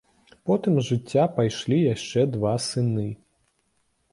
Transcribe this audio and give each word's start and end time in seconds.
Потым 0.51 0.73
з 0.79 0.85
жыцця 0.87 1.25
пайшлі 1.35 1.77
яшчэ 1.93 2.25
два 2.37 2.55
сыны. 2.69 3.07